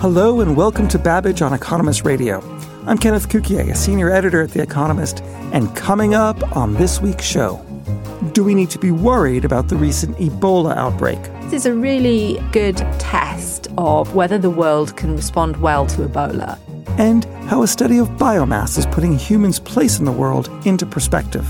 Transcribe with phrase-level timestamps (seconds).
[0.00, 2.40] Hello and welcome to Babbage on Economist Radio.
[2.86, 7.24] I'm Kenneth Cukier, a senior editor at The Economist, and coming up on this week's
[7.24, 7.56] show,
[8.32, 11.20] do we need to be worried about the recent Ebola outbreak?
[11.46, 16.56] This is a really good test of whether the world can respond well to Ebola.
[16.96, 21.44] And how a study of biomass is putting humans' place in the world into perspective.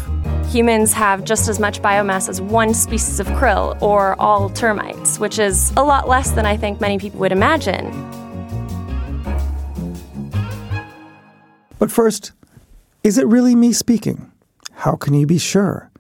[0.46, 5.38] Humans have just as much biomass as one species of krill or all termites, which
[5.38, 7.92] is a lot less than I think many people would imagine.
[11.78, 12.32] But first,
[13.04, 14.30] is it really me speaking?
[14.72, 15.90] How can you be sure?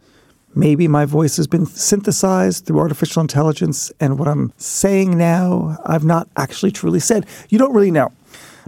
[0.54, 6.04] Maybe my voice has been synthesized through artificial intelligence, and what I'm saying now, I've
[6.04, 7.26] not actually truly said.
[7.48, 8.12] You don't really know.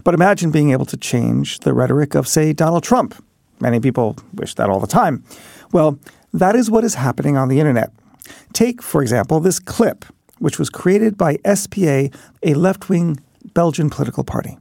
[0.05, 3.14] But imagine being able to change the rhetoric of, say, Donald Trump.
[3.61, 5.25] Many people wish that all the time.
[5.72, 5.98] Well,
[6.33, 7.91] that is what is happening on the internet.
[8.53, 10.05] Take, for example, this clip,
[10.38, 12.08] which was created by SPA,
[12.42, 13.19] a left wing
[13.53, 14.58] Belgian political party.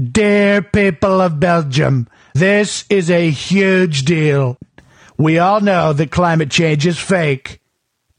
[0.00, 4.56] Dear people of Belgium, this is a huge deal.
[5.16, 7.60] We all know that climate change is fake,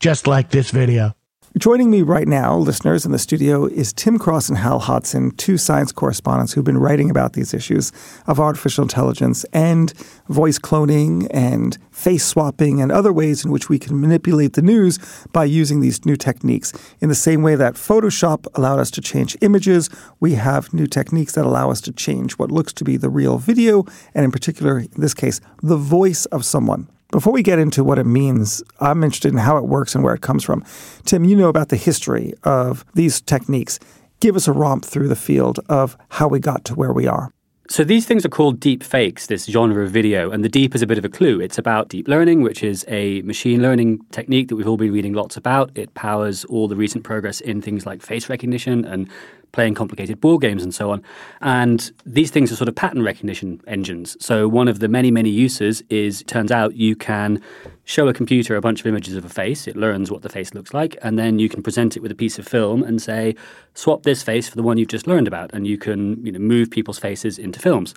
[0.01, 1.15] just like this video.
[1.59, 5.57] Joining me right now, listeners, in the studio is Tim Cross and Hal Hodson, two
[5.57, 7.91] science correspondents who've been writing about these issues
[8.27, 9.91] of artificial intelligence and
[10.29, 14.99] voice cloning and face swapping and other ways in which we can manipulate the news
[15.33, 16.71] by using these new techniques.
[17.01, 19.89] In the same way that Photoshop allowed us to change images,
[20.21, 23.37] we have new techniques that allow us to change what looks to be the real
[23.37, 23.83] video,
[24.15, 26.87] and in particular, in this case, the voice of someone.
[27.11, 30.13] Before we get into what it means, I'm interested in how it works and where
[30.13, 30.63] it comes from.
[31.05, 33.79] Tim, you know about the history of these techniques.
[34.19, 37.31] Give us a romp through the field of how we got to where we are.
[37.67, 40.81] So these things are called deep fakes, this genre of video, and the deep is
[40.83, 41.39] a bit of a clue.
[41.39, 45.13] It's about deep learning, which is a machine learning technique that we've all been reading
[45.13, 45.71] lots about.
[45.75, 49.07] It powers all the recent progress in things like face recognition and
[49.51, 51.01] playing complicated board games and so on.
[51.41, 54.15] And these things are sort of pattern recognition engines.
[54.23, 57.41] So one of the many, many uses is turns out you can
[57.89, 60.53] show a computer a bunch of images of a face, it learns what the face
[60.53, 63.33] looks like, and then you can present it with a piece of film and say,
[63.73, 66.37] swap this face for the one you've just learned about, and you can you know,
[66.37, 67.95] move people's faces into films.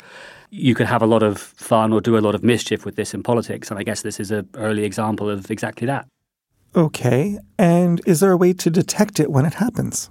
[0.48, 3.12] You could have a lot of fun or do a lot of mischief with this
[3.12, 6.06] in politics, and I guess this is an early example of exactly that.
[6.74, 10.08] Okay, and is there a way to detect it when it happens?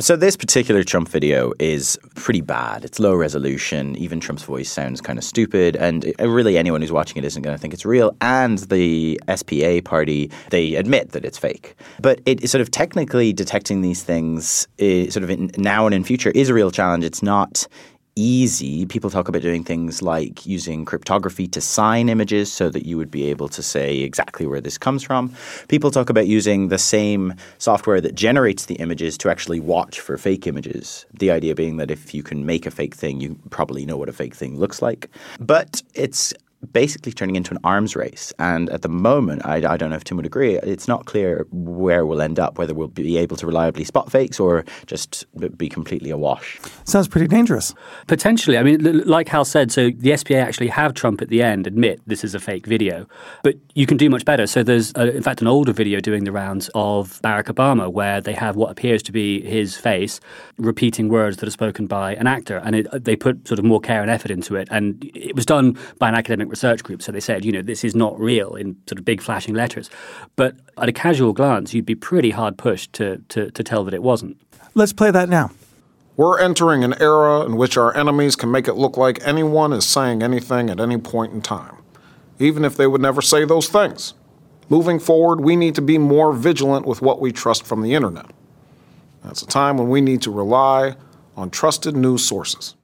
[0.00, 2.84] So this particular Trump video is pretty bad.
[2.84, 3.96] It's low resolution.
[3.96, 7.42] Even Trump's voice sounds kind of stupid, and uh, really anyone who's watching it isn't
[7.42, 8.16] going to think it's real.
[8.20, 11.74] And the SPA party they admit that it's fake.
[12.00, 16.04] But it sort of technically detecting these things, is, sort of in, now and in
[16.04, 17.02] future, is a real challenge.
[17.02, 17.66] It's not
[18.18, 18.84] easy.
[18.86, 23.10] People talk about doing things like using cryptography to sign images so that you would
[23.10, 25.32] be able to say exactly where this comes from.
[25.68, 30.18] People talk about using the same software that generates the images to actually watch for
[30.18, 31.06] fake images.
[31.12, 34.08] The idea being that if you can make a fake thing, you probably know what
[34.08, 35.08] a fake thing looks like.
[35.38, 36.34] But it's
[36.72, 38.32] basically turning into an arms race.
[38.38, 41.46] And at the moment, I, I, don't know if Tim would agree, it's not clear
[41.50, 45.24] where we'll end up, whether we'll be able to reliably spot fakes or just
[45.56, 46.60] be completely awash.
[46.84, 47.74] Sounds pretty dangerous.
[48.06, 48.58] Potentially.
[48.58, 52.00] I mean, like Hal said, so the SPA actually have Trump at the end admit
[52.06, 53.06] this is a fake video,
[53.44, 54.46] but you can do much better.
[54.46, 58.20] So there's, uh, in fact, an older video doing the rounds of Barack Obama where
[58.20, 60.18] they have what appears to be his face
[60.58, 62.60] repeating words that are spoken by an actor.
[62.64, 64.66] And it, they put sort of more care and effort into it.
[64.70, 67.02] And it was done by an academic research group.
[67.02, 69.90] So they said, you know, this is not real in sort of big flashing letters.
[70.36, 73.94] But at a casual glance, you'd be pretty hard pushed to, to, to tell that
[73.94, 74.40] it wasn't.
[74.74, 75.50] Let's play that now.
[76.16, 79.86] We're entering an era in which our enemies can make it look like anyone is
[79.86, 81.76] saying anything at any point in time,
[82.40, 84.14] even if they would never say those things.
[84.68, 88.26] Moving forward, we need to be more vigilant with what we trust from the internet.
[89.22, 90.96] That's a time when we need to rely
[91.36, 92.74] on trusted news sources.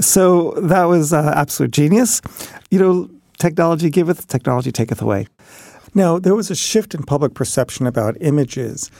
[0.00, 2.20] So that was uh, absolute genius.
[2.70, 5.26] You know, technology giveth, technology taketh away.
[5.94, 8.90] Now, there was a shift in public perception about images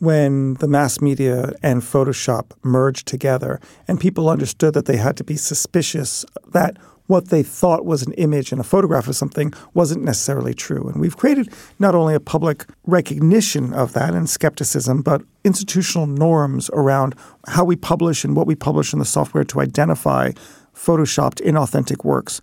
[0.00, 5.24] when the mass media and Photoshop merged together, and people understood that they had to
[5.24, 6.76] be suspicious that
[7.10, 10.88] what they thought was an image and a photograph of something wasn't necessarily true.
[10.88, 16.70] And we've created not only a public recognition of that and skepticism, but institutional norms
[16.72, 17.16] around
[17.48, 20.30] how we publish and what we publish in the software to identify
[20.72, 22.40] photoshopped, inauthentic works.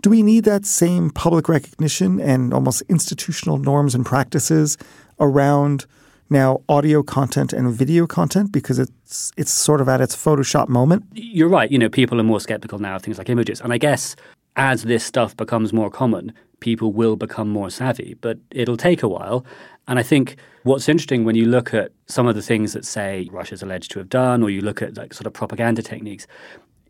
[0.00, 4.78] Do we need that same public recognition and almost institutional norms and practices
[5.20, 5.84] around
[6.30, 11.04] now audio content and video content because it's it's sort of at its Photoshop moment?
[11.12, 11.70] You're right.
[11.70, 14.16] You know, people are more skeptical now of things like images, and I guess
[14.56, 18.14] as this stuff becomes more common, people will become more savvy.
[18.20, 19.44] But it'll take a while.
[19.88, 23.28] And I think what's interesting when you look at some of the things that say
[23.30, 26.26] Russia's alleged to have done, or you look at like sort of propaganda techniques,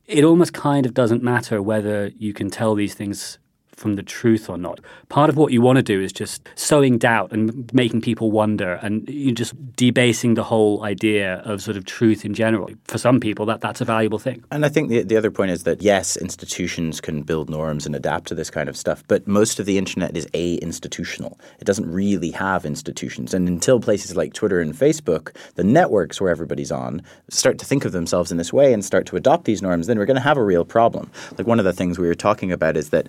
[0.06, 3.38] it almost kind of doesn't matter whether you can tell these things
[3.76, 4.80] from the truth or not.
[5.08, 8.74] Part of what you want to do is just sowing doubt and making people wonder
[8.82, 12.70] and you just debasing the whole idea of sort of truth in general.
[12.84, 14.42] For some people, that, that's a valuable thing.
[14.50, 17.94] And I think the, the other point is that yes, institutions can build norms and
[17.94, 21.38] adapt to this kind of stuff, but most of the internet is a institutional.
[21.60, 23.34] It doesn't really have institutions.
[23.34, 27.84] And until places like Twitter and Facebook, the networks where everybody's on, start to think
[27.84, 30.22] of themselves in this way and start to adopt these norms, then we're going to
[30.22, 31.10] have a real problem.
[31.36, 33.08] Like one of the things we were talking about is that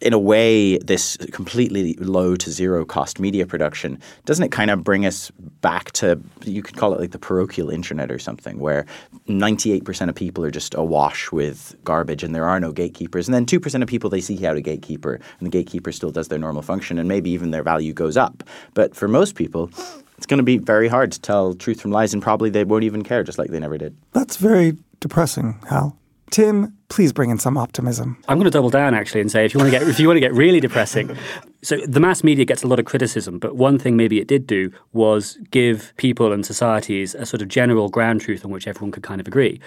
[0.00, 4.82] in a way, this completely low to zero cost media production, doesn't it kind of
[4.82, 5.30] bring us
[5.60, 8.86] back to, you could call it like the parochial internet or something, where
[9.28, 13.28] 98% of people are just awash with garbage and there are no gatekeepers.
[13.28, 16.28] And then 2% of people, they seek out a gatekeeper and the gatekeeper still does
[16.28, 18.42] their normal function and maybe even their value goes up.
[18.74, 19.70] But for most people,
[20.16, 22.84] it's going to be very hard to tell truth from lies and probably they won't
[22.84, 23.96] even care, just like they never did.
[24.12, 25.98] That's very depressing, Hal.
[26.30, 28.18] Tim, please bring in some optimism.
[28.28, 30.06] I'm going to double down actually and say if you want to get if you
[30.06, 31.16] want to get really depressing,
[31.62, 34.46] so the mass media gets a lot of criticism, but one thing maybe it did
[34.46, 38.90] do was give people and societies a sort of general ground truth on which everyone
[38.90, 39.58] could kind of agree.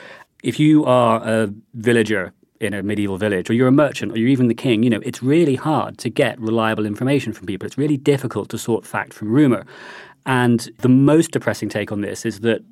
[0.44, 4.30] If you are a villager in a medieval village, or you're a merchant, or you're
[4.30, 7.66] even the king, you know, it's really hard to get reliable information from people.
[7.66, 9.66] It's really difficult to sort fact from rumor.
[10.26, 12.64] And the most depressing take on this is that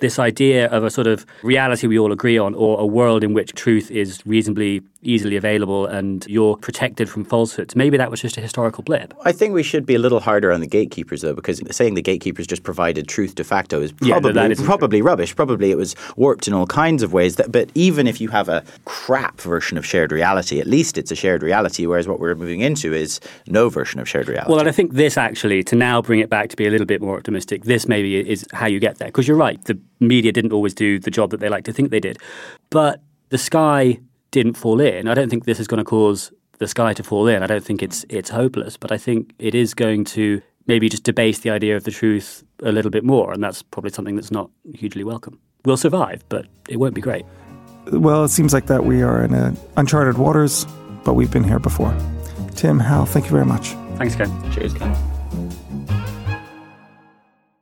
[0.00, 3.34] this idea of a sort of reality we all agree on, or a world in
[3.34, 7.74] which truth is reasonably easily available and you're protected from falsehoods.
[7.74, 9.14] Maybe that was just a historical blip.
[9.24, 12.02] I think we should be a little harder on the gatekeepers, though, because saying the
[12.02, 15.34] gatekeepers just provided truth de facto is probably, yeah, probably rubbish.
[15.34, 17.36] Probably it was warped in all kinds of ways.
[17.36, 21.10] That, but even if you have a crap version of shared reality, at least it's
[21.10, 24.50] a shared reality, whereas what we're moving into is no version of shared reality.
[24.50, 26.86] Well, and I think this actually, to now bring it back to be a little
[26.86, 29.08] bit more optimistic, this maybe is how you get there.
[29.08, 31.90] Because you're right, the media didn't always do the job that they like to think
[31.90, 32.18] they did.
[32.70, 34.00] But the sky
[34.30, 35.08] didn't fall in.
[35.08, 37.42] I don't think this is going to cause the sky to fall in.
[37.42, 41.04] I don't think it's it's hopeless, but I think it is going to maybe just
[41.04, 44.30] debase the idea of the truth a little bit more, and that's probably something that's
[44.30, 45.38] not hugely welcome.
[45.64, 47.24] We'll survive, but it won't be great.
[47.92, 50.66] Well, it seems like that we are in uncharted waters,
[51.04, 51.96] but we've been here before.
[52.54, 53.70] Tim, Hal, thank you very much.
[53.96, 54.52] Thanks, Ken.
[54.52, 54.96] Cheers, Ken.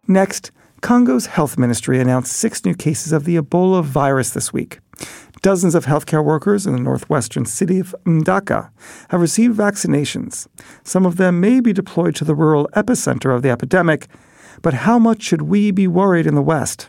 [0.07, 4.79] Next, Congo's health ministry announced six new cases of the Ebola virus this week.
[5.43, 8.71] Dozens of healthcare workers in the northwestern city of Mbandaka
[9.11, 10.49] have received vaccinations.
[10.85, 14.09] Some of them may be deployed to the rural epicenter of the epidemic,
[14.63, 16.89] but how much should we be worried in the West?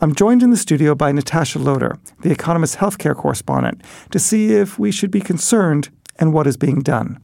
[0.00, 4.78] I'm joined in the studio by Natasha Loder, the Economist healthcare correspondent, to see if
[4.78, 7.18] we should be concerned and what is being done.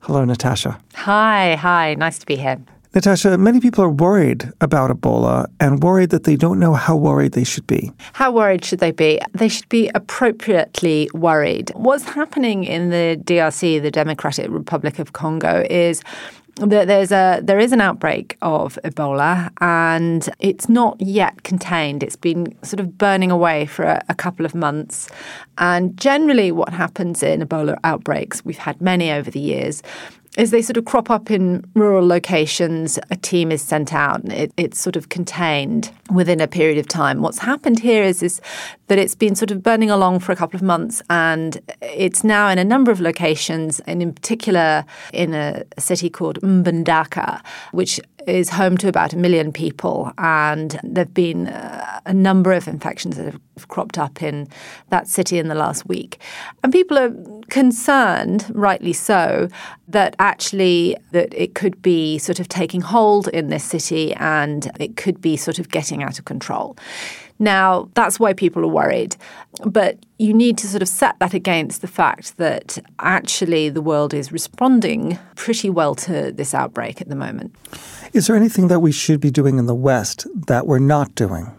[0.00, 0.80] Hello, Natasha.
[0.94, 1.94] Hi, hi.
[1.94, 2.58] Nice to be here.
[2.94, 7.32] Natasha, many people are worried about Ebola and worried that they don't know how worried
[7.32, 7.90] they should be.
[8.12, 9.20] How worried should they be?
[9.32, 11.72] They should be appropriately worried.
[11.74, 16.02] What's happening in the DRC, the Democratic Republic of Congo, is
[16.58, 22.04] that there's a there is an outbreak of Ebola and it's not yet contained.
[22.04, 25.08] It's been sort of burning away for a, a, couple of months.
[25.58, 29.82] And generally, what happens in Ebola outbreaks, we've had many over the years,
[30.36, 34.32] as they sort of crop up in rural locations, a team is sent out and
[34.32, 37.22] it, it's sort of contained within a period of time.
[37.22, 38.40] What's happened here is, is
[38.88, 42.48] that it's been sort of burning along for a couple of months and it's now
[42.48, 47.40] in a number of locations, and in particular in a city called Mbandaka,
[47.72, 50.12] which is home to about a million people.
[50.18, 54.48] And there have been uh, a number of infections that have cropped up in
[54.88, 56.18] that city in the last week.
[56.62, 57.12] And people are
[57.48, 59.48] concerned, rightly so,
[59.88, 64.96] that actually that it could be sort of taking hold in this city and it
[64.96, 66.76] could be sort of getting out of control.
[67.38, 69.16] Now, that's why people are worried.
[69.64, 74.14] But you need to sort of set that against the fact that actually the world
[74.14, 77.54] is responding pretty well to this outbreak at the moment.
[78.12, 81.52] Is there anything that we should be doing in the West that we're not doing?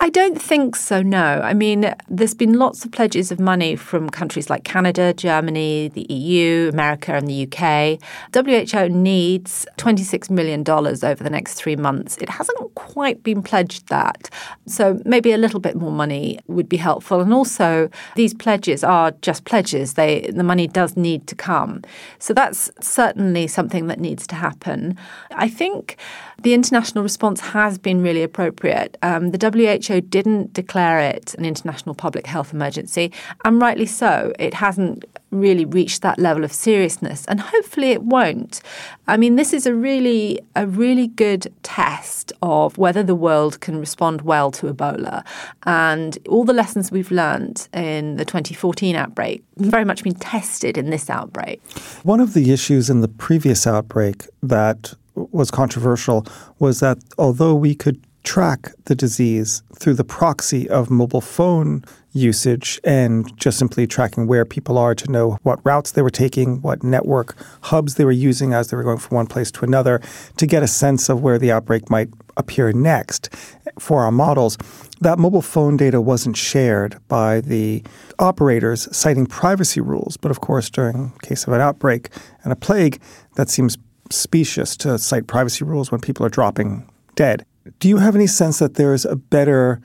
[0.00, 1.40] I don't think so, no.
[1.42, 6.06] I mean, there's been lots of pledges of money from countries like Canada, Germany, the
[6.12, 8.00] EU, America, and the UK.
[8.32, 12.16] WHO needs $26 million over the next three months.
[12.18, 14.30] It hasn't quite been pledged that.
[14.66, 17.20] So maybe a little bit more money would be helpful.
[17.20, 19.94] And also, these pledges are just pledges.
[19.94, 21.82] They, the money does need to come.
[22.20, 24.96] So that's certainly something that needs to happen.
[25.32, 25.96] I think
[26.42, 28.96] the international response has been really appropriate.
[29.02, 33.12] Um, the WHO didn't declare it an international public health emergency,
[33.44, 34.32] and rightly so.
[34.38, 38.60] It hasn't really reached that level of seriousness, and hopefully it won't.
[39.06, 43.78] I mean, this is a really a really good test of whether the world can
[43.78, 45.24] respond well to Ebola,
[45.64, 50.90] and all the lessons we've learned in the 2014 outbreak very much been tested in
[50.90, 51.60] this outbreak.
[52.02, 56.26] One of the issues in the previous outbreak that was controversial
[56.58, 61.82] was that although we could track the disease through the proxy of mobile phone
[62.12, 66.60] usage and just simply tracking where people are to know what routes they were taking,
[66.60, 69.98] what network hubs they were using as they were going from one place to another,
[70.36, 73.34] to get a sense of where the outbreak might appear next
[73.78, 74.58] for our models.
[75.00, 77.82] That mobile phone data wasn't shared by the
[78.18, 80.18] operators, citing privacy rules.
[80.18, 82.10] But of course, during case of an outbreak
[82.44, 83.00] and a plague,
[83.36, 83.78] that seems
[84.10, 87.46] specious to cite privacy rules when people are dropping dead.
[87.78, 89.80] Do you have any sense that there is a better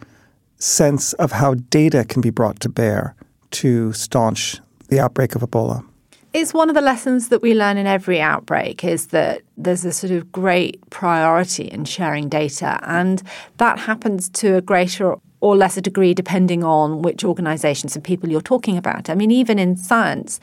[0.57, 3.15] sense of how data can be brought to bear
[3.51, 4.59] to staunch
[4.89, 5.85] the outbreak of Ebola?
[6.33, 9.91] It's one of the lessons that we learn in every outbreak is that there's a
[9.91, 13.21] sort of great priority in sharing data, and
[13.57, 18.41] that happens to a greater or lesser degree depending on which organizations and people you're
[18.41, 19.09] talking about.
[19.09, 20.39] I mean, even in science,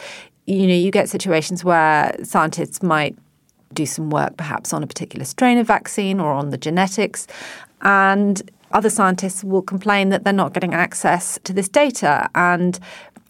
[0.46, 3.16] you know, you get situations where scientists might
[3.72, 7.26] do some work perhaps on a particular strain of vaccine or on the genetics.
[7.82, 12.28] And other scientists will complain that they're not getting access to this data.
[12.34, 12.78] And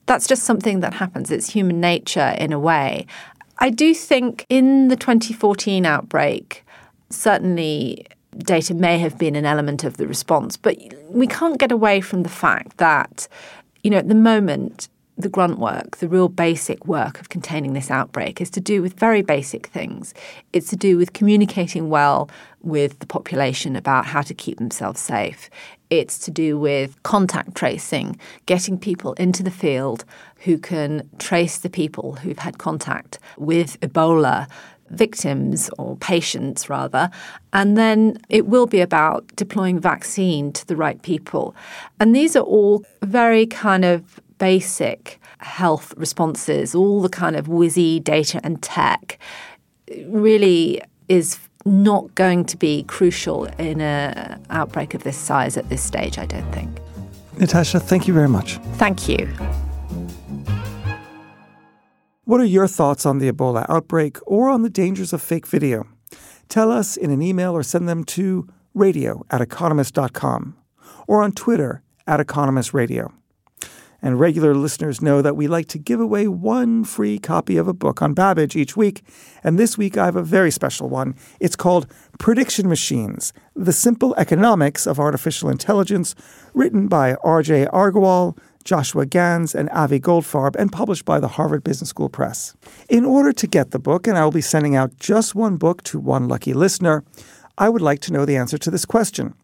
[0.07, 1.31] that's just something that happens.
[1.31, 3.07] It's human nature in a way.
[3.59, 6.65] I do think in the 2014 outbreak,
[7.11, 8.07] certainly
[8.39, 10.77] data may have been an element of the response, but
[11.11, 13.29] we can't get away from the fact that,
[13.83, 17.91] you know, at the moment, the grunt work, the real basic work of containing this
[17.91, 20.15] outbreak, is to do with very basic things.
[20.53, 22.31] It's to do with communicating well
[22.63, 25.51] with the population about how to keep themselves safe.
[25.91, 30.05] It's to do with contact tracing, getting people into the field
[30.37, 34.49] who can trace the people who've had contact with Ebola
[34.91, 37.09] victims or patients rather
[37.53, 41.55] and then it will be about deploying vaccine to the right people
[42.01, 48.03] and these are all very kind of basic health responses, all the kind of whizzy
[48.03, 49.21] data and tech,
[50.07, 55.83] really is not going to be crucial in an outbreak of this size at this
[55.83, 56.71] stage, I don't think.
[57.39, 58.57] Natasha, thank you very much.
[58.75, 59.27] Thank you.
[62.25, 65.87] What are your thoughts on the Ebola outbreak or on the dangers of fake video?
[66.49, 70.57] Tell us in an email or send them to radio at economist.com
[71.07, 73.13] or on Twitter at Economist Radio.
[74.03, 77.75] And regular listeners know that we like to give away one free copy of a
[77.75, 79.03] book on Babbage each week.
[79.45, 81.15] And this week I have a very special one.
[81.39, 81.87] It's called
[82.19, 86.15] Prediction Machines The Simple Economics of Artificial Intelligence,
[86.55, 91.91] written by Ajay Agrawal, Joshua Gans, and Avi Goldfarb, and published by the Harvard Business
[91.91, 92.55] School Press.
[92.89, 95.83] In order to get the book, and I will be sending out just one book
[95.85, 97.03] to one lucky listener,
[97.59, 99.35] I would like to know the answer to this question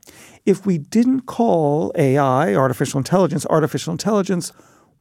[0.46, 4.52] if we didn't call AI, artificial intelligence, artificial intelligence,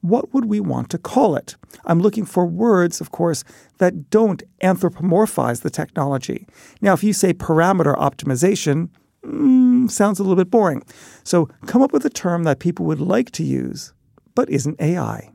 [0.02, 1.56] what would we want to call it?
[1.86, 3.44] I'm looking for words, of course,
[3.78, 6.48] that don't anthropomorphize the technology.
[6.82, 8.90] Now, if you say parameter optimization,
[9.24, 10.84] mm, sounds a little bit boring.
[11.24, 13.94] So come up with a term that people would like to use,
[14.34, 15.32] but isn't AI.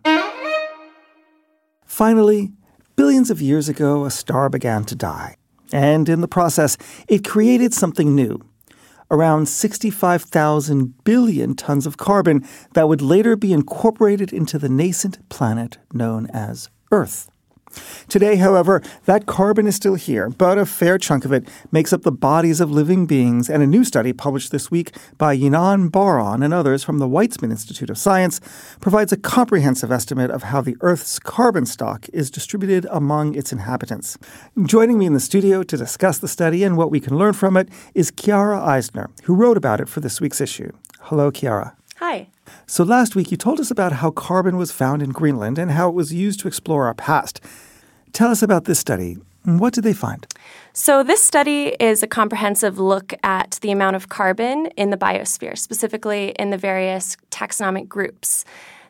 [1.85, 2.53] Finally,
[2.97, 5.37] billions of years ago, a star began to die.
[5.73, 6.77] And in the process,
[7.09, 8.41] it created something new
[9.11, 15.79] around 65,000 billion tons of carbon that would later be incorporated into the nascent planet
[15.93, 17.29] known as Earth.
[18.09, 22.03] Today, however, that carbon is still here, but a fair chunk of it makes up
[22.03, 26.43] the bodies of living beings, and a new study published this week by Yinon Bar-On
[26.43, 28.41] and others from the Weizmann Institute of Science
[28.81, 34.19] provides a comprehensive estimate of how the Earth's carbon stock is distributed among its inhabitants.
[34.65, 37.57] Joining me in the studio to discuss the study and what we can learn from
[37.57, 40.71] it is Chiara Eisner, who wrote about it for this week's issue.
[41.01, 41.77] Hello, Chiara.
[42.01, 42.29] Hi.
[42.67, 45.91] So last week you told us about how carbon was found in Greenland and how
[45.91, 47.43] it was used to explore our past.
[48.15, 49.19] Tell us about this study.
[49.45, 50.27] What did they find?
[50.73, 55.57] So, this study is a comprehensive look at the amount of carbon in the biosphere,
[55.57, 58.45] specifically in the various taxonomic groups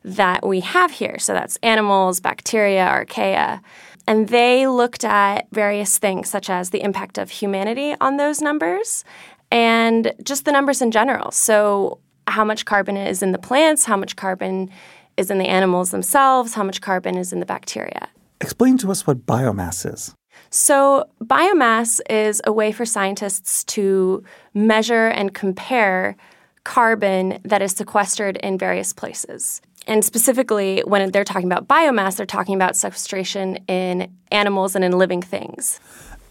[0.05, 1.19] that we have here.
[1.21, 3.61] So, that's animals, bacteria, archaea.
[4.09, 9.05] And they looked at various things, such as the impact of humanity on those numbers
[9.53, 11.31] and just the numbers in general.
[11.31, 11.99] So,
[12.31, 14.71] how much carbon is in the plants, how much carbon
[15.17, 18.09] is in the animals themselves, how much carbon is in the bacteria.
[18.41, 20.15] Explain to us what biomass is.
[20.49, 26.17] So, biomass is a way for scientists to measure and compare
[26.65, 29.61] carbon that is sequestered in various places.
[29.87, 34.93] And specifically, when they're talking about biomass, they're talking about sequestration in animals and in
[34.93, 35.81] living things.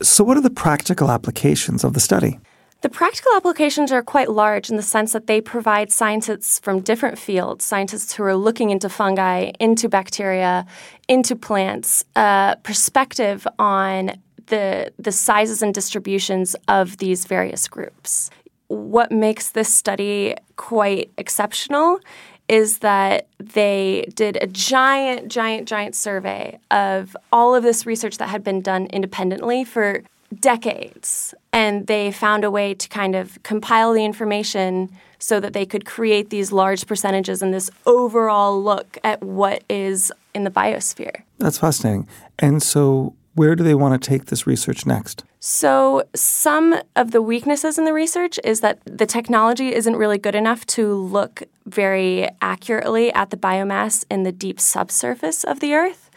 [0.02, 2.40] So, what are the practical applications of the study?
[2.82, 7.20] The practical applications are quite large in the sense that they provide scientists from different
[7.20, 10.66] fields, scientists who are looking into fungi, into bacteria,
[11.10, 14.12] into plants, a perspective on
[14.48, 18.30] the, the sizes and distributions of these various groups.
[18.68, 22.00] What makes this study quite exceptional
[22.48, 28.30] is that they did a giant, giant, giant survey of all of this research that
[28.30, 30.02] had been done independently for
[30.38, 31.34] decades.
[31.52, 35.86] And they found a way to kind of compile the information so that they could
[35.86, 41.24] create these large percentages and this overall look at what is in the biosphere.
[41.38, 42.08] That's fascinating.
[42.38, 45.24] And so, where do they want to take this research next?
[45.40, 50.36] So, some of the weaknesses in the research is that the technology isn't really good
[50.36, 56.09] enough to look very accurately at the biomass in the deep subsurface of the Earth.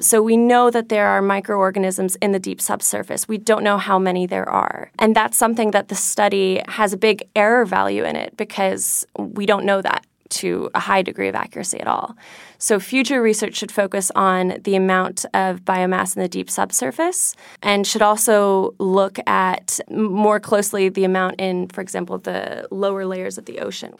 [0.00, 3.26] So we know that there are microorganisms in the deep subsurface.
[3.26, 4.90] We don't know how many there are.
[4.98, 9.46] And that's something that the study has a big error value in it because we
[9.46, 12.14] don't know that to a high degree of accuracy at all.
[12.58, 17.86] So, future research should focus on the amount of biomass in the deep subsurface and
[17.86, 23.46] should also look at more closely the amount in, for example, the lower layers of
[23.46, 23.94] the ocean.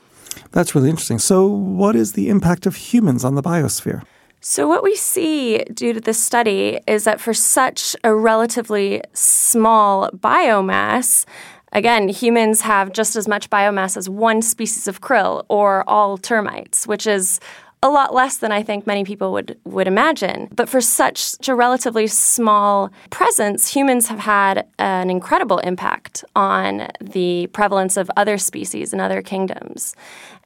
[0.53, 1.19] That's really interesting.
[1.19, 4.03] So, what is the impact of humans on the biosphere?
[4.41, 10.11] So, what we see due to this study is that for such a relatively small
[10.11, 11.25] biomass,
[11.73, 16.87] again, humans have just as much biomass as one species of krill or all termites,
[16.87, 17.41] which is
[17.81, 20.49] a lot less than I think many people would, would imagine.
[20.53, 27.47] But for such a relatively small presence, humans have had an incredible impact on the
[27.49, 29.95] prevalence of other species in other kingdoms.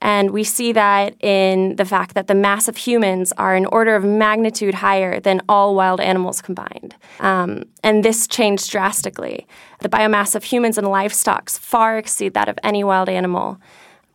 [0.03, 3.95] And we see that in the fact that the mass of humans are an order
[3.95, 6.97] of magnitude higher than all wild animals combined.
[7.21, 9.47] Um, and this changed drastically.
[9.79, 13.59] The biomass of humans and livestock far exceed that of any wild animal.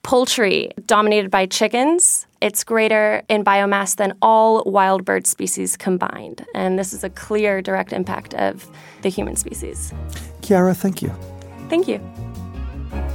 [0.03, 6.45] Poultry, dominated by chickens, it's greater in biomass than all wild bird species combined.
[6.53, 8.69] And this is a clear direct impact of
[9.01, 9.93] the human species.
[10.41, 11.09] Chiara, thank you.
[11.69, 11.99] Thank you.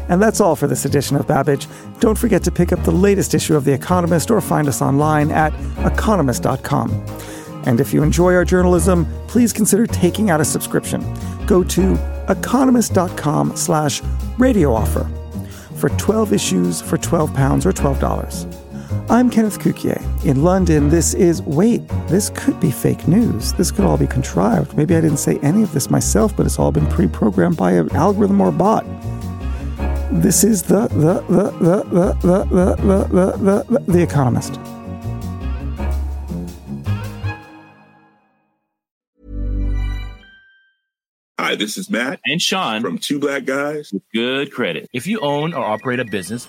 [0.08, 1.66] And that's all for this edition of Babbage.
[2.00, 5.30] Don't forget to pick up the latest issue of The Economist or find us online
[5.30, 5.52] at
[5.86, 6.90] economist.com.
[7.64, 11.02] And if you enjoy our journalism, please consider taking out a subscription.
[11.46, 11.94] Go to
[12.28, 14.02] economist.com slash
[14.38, 15.08] radio offer
[15.76, 18.61] for 12 issues for 12 pounds or $12.
[19.10, 20.00] I'm Kenneth Cukier.
[20.24, 23.52] In London, this is wait, this could be fake news.
[23.54, 24.76] This could all be contrived.
[24.76, 27.72] Maybe I didn't say any of this myself, but it's all been pre programmed by
[27.72, 28.86] an algorithm or bot.
[30.12, 34.58] This is the the the the the the the the the, the, the Economist.
[41.40, 44.88] Hi, this is Matt and Sean from Two Black Guys with Good Credit.
[44.92, 46.48] If you own or operate a business,